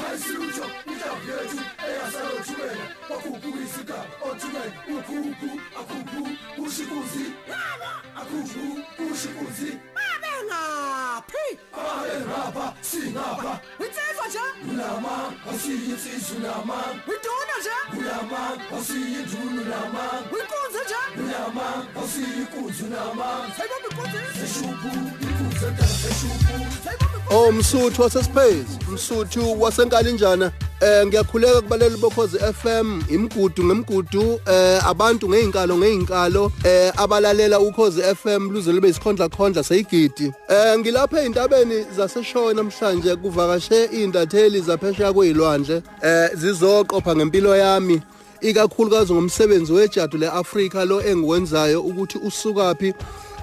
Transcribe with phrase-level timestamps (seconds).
[0.00, 5.48] Hayisutho inhlamvu yethu eyasalothumela wakhuphuka isigaba othumela ukhuphu
[5.80, 6.20] akhuphu
[6.64, 7.24] ushikuzi
[8.20, 8.62] akhuphu
[9.12, 11.46] ushikuzi Babengaphi?
[11.84, 14.44] ahengapha singapha Witsizwa nje?
[14.72, 16.76] ulama awusiyinsizwa ulama
[17.08, 17.76] Widuna nje?
[18.00, 18.40] ulama
[18.72, 20.02] awusiyindlulu ulama
[20.32, 21.00] Winkunzi nje?
[21.22, 21.66] ulama
[21.96, 24.18] awusiyinkunzi ulama Sayibamba inkunzi?
[24.44, 24.88] eshuphu
[25.24, 26.54] inkunzi endala eshuphu
[26.84, 27.09] Sayibamba inkunzi?
[27.32, 35.78] Oh msuthu wasespace msuthu wasenkalinjana eh ngiyakhuleka kubaleli bokhozi FM imigudu ngemigudu eh abantu ngeinkalo
[35.78, 40.32] ngeinkalo eh abalalela ukhozi FM luze libe isikhondla khondla seyigidi.
[40.48, 48.02] Eh ngilapha eintabeni zaseshowe namhlanje kuvakashe indatheli zaphesheya kwezilwandle eh zizoqopha ngempilo yami
[48.40, 52.94] ikakhulukazi ngomsebenzi wejadu leAfrika lo engiwenzayo ukuthi usukapi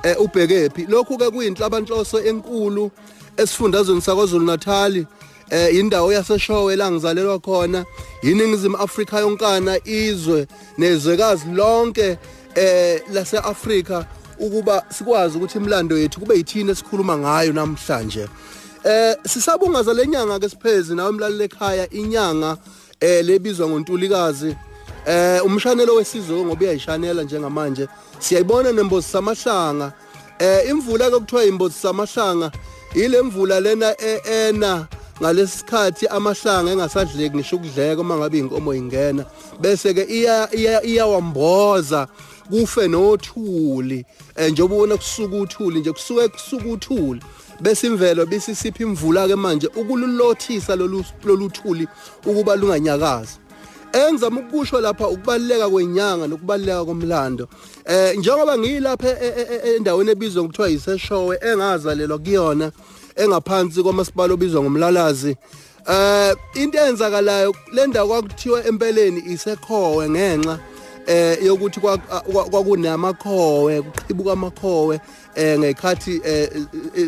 [0.04, 0.86] eh ubhekephi.
[0.90, 2.92] Lokhu ke kuyinhlabanhloso enkulu
[3.38, 5.06] esifundazweni saKwaZulu Natal
[5.50, 7.86] eh indawo yaseshowe la ngizalelwa khona
[8.24, 12.18] yiningizimu Afrika yonkana izwe nezwekazi lonke
[12.56, 14.06] eh laseAfrika
[14.40, 18.28] ukuba sikwazi ukuthi imlando yethu kube yithini esikhuluma ngayo namhlanje.
[18.84, 22.58] Eh sisabungaza lenyanga ke siphezi nawe emlaleli ekhaya inyanga
[23.00, 24.56] eh lebizwa ngontulikazi.
[25.06, 27.88] Eh umshanelo wesizwe ngoba uyayishanela njengamanje.
[28.20, 29.94] Siyayibona nembozi samahlanga.
[30.40, 32.52] Eh imvula ke kuthiwa imbozi samahlanga
[32.96, 33.96] ile mvula lena
[34.28, 34.88] ena
[35.22, 39.26] ngalesikhathi amahlanga engasadleki ngisho ukudleka uma ngabe inkomo ingena
[39.60, 42.08] bese ke iya iya- iyawamboza
[42.50, 44.06] kufe nothuli.
[44.36, 47.22] Eh, njengoba ubona kusuka uthuli nje kusuke kusuka uthuli.
[47.62, 51.88] Bese imvelo bisisipha imvula ke manje ukululothisa lolu loluthuli
[52.26, 53.40] ukuba lunganyakazi.
[53.94, 57.48] Engizama ukusho lapha ukubaleka kwenyanga nokubaleka komlando.
[57.86, 62.72] Eh njengoba ngilapha e- e- e- endaweni ebizwa ngokuthiwa yiseshowe engazalelwa kuyona
[63.16, 65.36] engaphansi kwamasipala obizwa ngomlalazi.
[65.90, 70.60] Eh into eyenzakalayo le ndawo kwakuthiwa empeleni isekhowe ngenxa
[71.08, 75.00] eh yokuthi kwa- kwa- kwakunamakhowe kuqhibuka amakhowe
[75.36, 76.50] eh ngekhathi eh,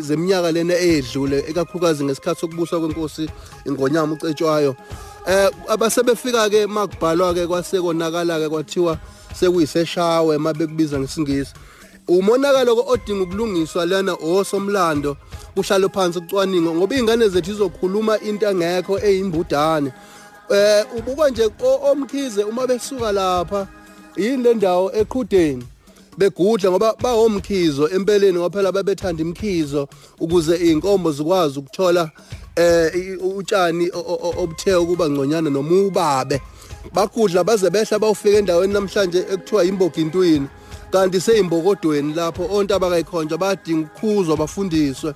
[0.00, 3.28] zeminyaka lena edlule ekakhulukazi ngesikhathi sokubusa kwenkosi
[3.66, 4.76] ingonyama ucetshwayo.
[5.26, 8.98] Eh abasebefika ke makubhalwa ke kwasekonakala ke kwathiwa
[9.34, 11.52] sekuyiseshawe mabekubiza ngesingisi.
[12.08, 15.16] Umonakalo odinga ukulungiswa lana osomlando
[15.54, 19.92] kuhlalo phansi kucwaningo ngoba ingane zethu izokhuluma into engekho eyimbudane
[20.50, 23.66] eh ubuka nje omkhize uma besuka lapha
[24.16, 25.64] yini le ndawo eqhudeni?
[26.18, 29.88] Begudla ngoba bawomkhizo empeleni ngoba phela babethanda imkhizo
[30.20, 32.10] ukuze inkombo zikwazi ukuthola
[32.56, 36.40] eh utshani obuthe ukuba ngconyana noma ubabe
[36.92, 40.48] bagudla baze behla bawufika endaweni namhlanje ekuthiwa imbogintwini
[40.90, 45.14] kanti seyimbokodweni lapho ontaba kayikhonjwa badinga ukukhuzwa bafundiswe.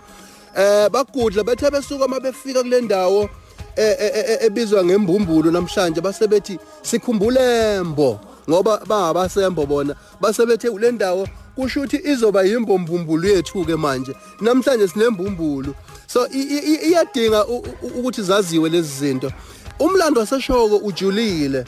[0.57, 3.29] Eh bagudla bethe besuka mabefika kule ndawo
[3.77, 8.21] eh, eh, eh, ebizwa ngembumbulo namhlanje basebethi sikhumbulembo
[8.51, 14.15] ngoba bangabasembo bona basebethe kule ndawo kusho ukuthi izoba yimbombumbulu yethu ke manje.
[14.41, 15.75] Namhlanje sinembumbulu.
[16.07, 17.47] So iyadinga
[17.83, 19.33] ukuthi zaziwe lezi zinto.
[19.79, 21.65] Umlando waseshoko ujulile.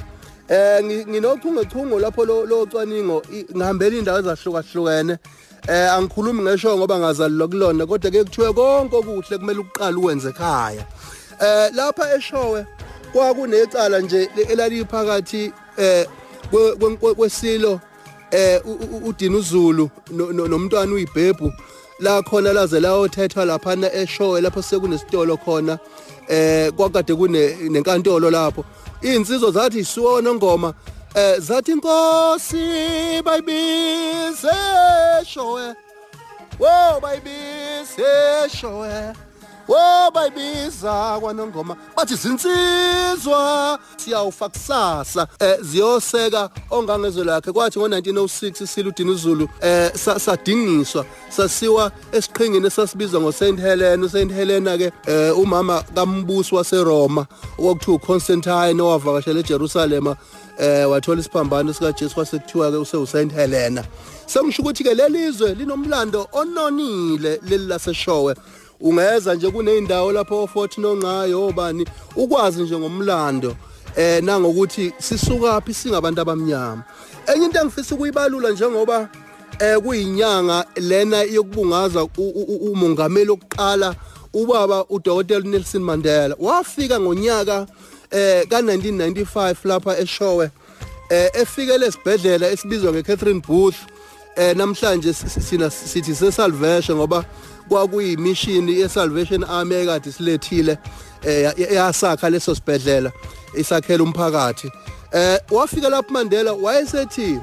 [0.49, 3.23] Eh ngi- nginochungechungo lapho lo cwaningo
[3.57, 5.19] ngihambela indawo ezahlukahlukene.
[5.69, 10.85] Eh angikhulumi ngesho ngoba ngazalelwa kulona kodwa ke kuthiwe konke okuhle kumele uqala uwenze ekhaya.
[11.41, 12.67] Eh lapha eshowe
[13.13, 16.07] kwakunecala nje elaliphakathi eh
[16.53, 17.81] kwe- kwe- kwe- kwesilo
[18.31, 21.53] eh u- u- udina uZulu no- no- nomntwana uyibhebhu.
[21.99, 25.79] La khona laze layothethwa laphana eshowe lapho sekunesitolo khona
[26.29, 28.65] eh kwakade kune nenkantolo lapho.
[29.03, 30.75] Insizwa zathi siwona ngoma
[31.15, 34.57] eh zathi inkosi bayibize
[35.23, 35.75] eshowe.
[36.59, 39.13] Wo bayibise showe
[39.69, 45.27] wo bayibiza kwanongoma bathi zinsizwa siyawufa kusasa.
[45.41, 53.61] Eh ziyoseka ongangezwe lakhe kwathi ngo1906 siludini uZulu eh sa- sadingiswa sasiwa esiqhingini esasibizwa ngoSaint
[53.61, 54.07] Helena.
[54.07, 57.27] uSaint Helena ke eh umama kambusi waseRoma
[57.59, 60.15] okuthiwa uConstantine owavakashela eJerusalem
[60.59, 63.85] eh wathola isiphambano sika Jesu kwasekuthiwa ke use uSaint Helena.
[64.27, 68.35] Sengisho ukuthi ke lelizwe linomlando ononile leli laseshowe.
[68.81, 71.87] Ungeza nje kuneyindawo lapho ofothi noncayo obani?
[72.17, 73.57] Ukwazi nje ngomlando
[73.97, 76.85] eh nangokuthi sisukaphi singabantu abamnyama.
[77.27, 79.09] Enye into engifisa ukuyibalula njengoba
[79.59, 82.09] eh kuyinyanga lena yokubungaza
[82.73, 83.95] umongameli oqala
[84.33, 86.37] ubaba uDokotela Nelson Mandela.
[86.39, 87.67] Wafika ngonyaka
[88.11, 90.51] eh ka1995 lapha eShowe
[91.11, 93.77] eh efikele esibhedlela esibizwa ngeCatherine Booth.
[94.37, 97.25] Eh namhlanje sina sithi sesalvation ngoba
[97.69, 100.79] kwakuyimishini ye-Salvation Army ekade silethile
[101.23, 103.13] eh yasakha leso sibhedlela
[103.55, 104.71] isakhela umphakathi.
[105.13, 107.41] Eh wafika lapho Mandela wayesethi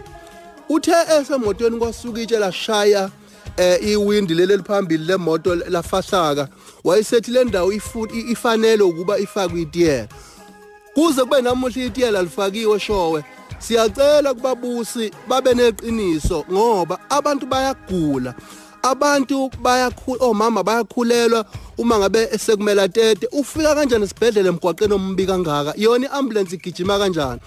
[0.69, 3.09] uthe esemotweni kwasuka itshe lashaya
[3.57, 6.47] eh iwindi leli liphambili lemoto lafahlaka.
[6.83, 7.73] Wayesethi le ndawo
[8.29, 10.07] ifanele ukuba ifakwe itiyela.
[10.93, 13.23] Kuze kube namuhla itiyela lifakiwe showe
[13.59, 18.33] siyacela kubabusi babe neqiniso ngoba abantu bayagula.
[18.83, 21.45] Abantu bayakhula omama bayakhulelwa
[21.77, 25.73] uma ngabe sekumela tete ufika kanjani esibhedlela emgwaqeni ombi kangaka?
[25.77, 27.39] Yona iambulance igijima kanjani?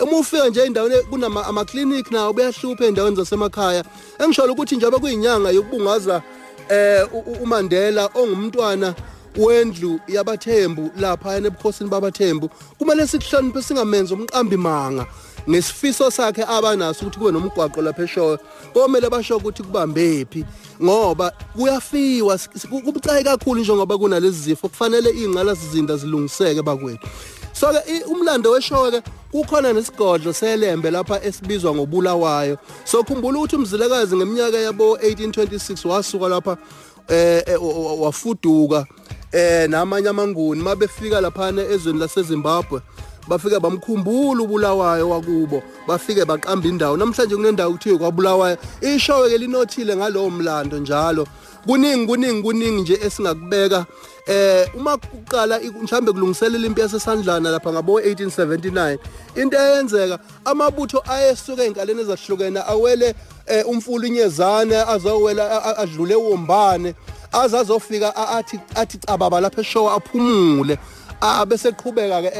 [0.00, 3.84] Uma ufika nje endaweni kunama ama clinic nawo beyahlupha endaweni zasemakhaya.
[4.18, 6.22] Engisholo ukuthi njengoba kuyinyanga yokubungaza
[6.68, 7.08] eh
[7.42, 8.94] uMandela ongumntwana
[9.36, 12.50] wendlu yabathembu lapha ebukhosini babathembu.
[12.78, 15.06] Kumele sikuhloniphe singamenzi umqambi manga.
[15.48, 18.38] Ngesifiso sakhe abanaso ukuthi kube nomgwaqo lapha eshowe
[18.72, 20.44] komele basho ukuthi kubambephi
[20.82, 22.38] ngoba kuyafiwa
[22.70, 27.08] kubucayi kakhulu njengoba kunalezi zifo kufanele ingqala sizinda zilungiseke bakwethu.
[27.52, 29.02] So ke umlando weshowe ke
[29.32, 32.58] kukhona nesigodlo selembe lapha esibizwa ngobulawayo.
[32.84, 36.56] So khumbula ukuthi umzilekazi ngeminyaka yabo 1826 wasuka lapha
[37.08, 37.44] eh
[38.00, 38.86] wafuduka
[39.32, 40.62] eh namanye amanguni.
[40.62, 42.80] Mabefika lapha ezweni laseZimbabwe
[43.28, 46.96] bafike bamkhumbula ubulawayo wakubo bafike baqamba indawo.
[46.96, 51.26] Namhlanje kunendawo kuthiwe kwabulawayo ishowe ke linothile ngalowo mlando njalo.
[51.66, 53.86] Kuningi kuningi kuningi nje esingakubeka
[54.26, 58.98] eh uma kuqala mhlambe kulungiselela impi yasesandlana lapha ngabo 1879
[59.34, 63.14] into eyenzeka amabutho ayesuka enkaleni ezahlukene awele
[63.46, 66.94] eh, umfulu inyezane azowela adlule wombane
[67.32, 70.78] azazofika athi athi cababa lapha eshowa aphumule.
[71.22, 72.30] Abese qhubeka ke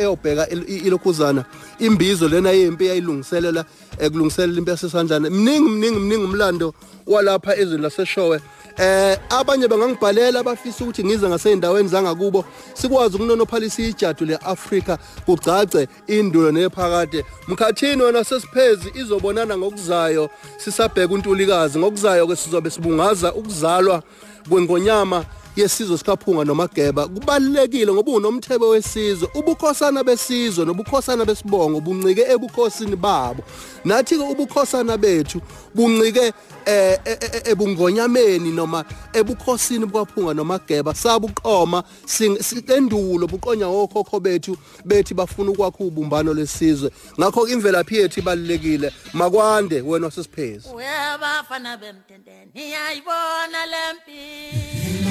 [0.00, 1.44] eyobheka ilokhuzana.
[1.78, 3.64] Imbizo lena yempi yayilungiselela
[3.98, 6.74] ekulungiselela impi yasesandlana mningi mningi mningi umlando
[7.06, 8.40] walapha ezweni laseshowe.
[8.78, 12.44] Eh abanye bangangibhalela bafisa ukuthi ngize ngaseyindaweni zangakubo
[12.74, 17.24] sikwazi ukunonophalisa ijadu leAfrika kugcace indulo nephakade.
[17.48, 21.78] Mkhathini wena sesiphezi izobonana ngokuzayo sisabheka untulikazi.
[21.78, 24.02] Ngokuzayo ke sizobe sibungaza ukuzalwa
[24.48, 25.24] kwengonyama
[25.56, 33.42] yesizwe sikaphunga nomageba kubalekile ngoba unomthebe wesizwe ubukhosana besizwe nobukhosana besibongo buncike ebukhosini babo.
[33.84, 35.40] Nathi ke ubukhosana bethu
[35.74, 36.32] buncike
[36.66, 40.94] eh, e, e, e, ebungonyameni noma ebukhosini bukaphunga nomageba.
[40.94, 46.90] Sabuqoma sendulo buqonya okhokho bethu bethi bafuna ukwakha ubumbano lesizwe.
[47.18, 55.09] Ngakho imvelaphi yethu ibalekile makwande wena wasesiphezi uyabafana bemtendeni iyayibona lempi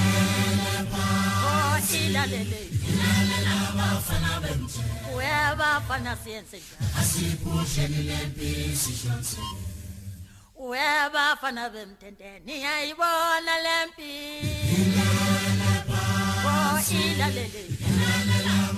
[1.89, 2.61] silalele
[5.15, 6.61] uyabafana siyenze
[10.55, 15.09] uyabafana bemtende niyayibona le mpilo.
[16.89, 17.63] Ilalele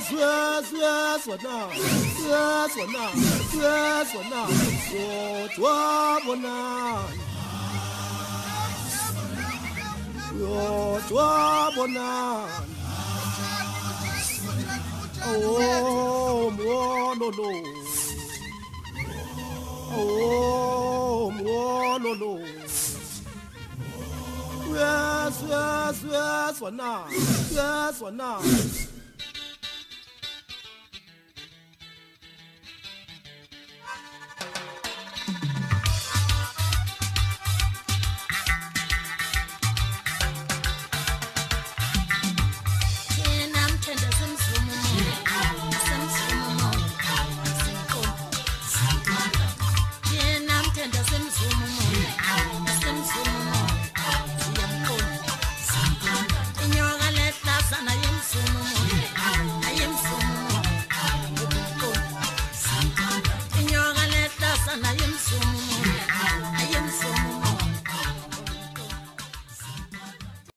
[0.00, 1.68] Yes, yes, yes, wena.
[2.24, 3.04] Yes, wena.
[3.52, 4.42] Yes, wena.
[4.96, 6.56] Yodwa bona.
[10.40, 12.48] Yodwa bona.
[15.26, 17.50] Oh, mwololo.
[19.92, 22.40] Oh, mwololo.
[24.72, 27.04] Yes, yes, yes, wena.
[27.52, 28.89] Yes, wena.